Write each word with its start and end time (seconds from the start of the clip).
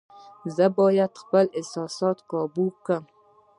زه 0.55 0.65
باید 0.79 1.11
خپل 1.21 1.45
احساسات 1.59 2.17
قابو 2.31 2.65
کړم. 2.85 3.03